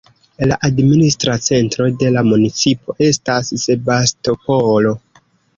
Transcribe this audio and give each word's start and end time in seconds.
La 0.51 0.55
administra 0.67 1.35
centro 1.49 1.87
de 2.03 2.09
la 2.17 2.25
municipo 2.29 2.97
estas 3.11 3.55
Sebastopolo. 3.67 4.99